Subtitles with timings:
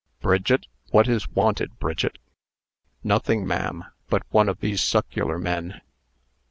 [0.19, 2.17] "Bridget what is wanted, Bridget?"
[3.03, 5.79] "Nothing ma'am, but one of these succular men.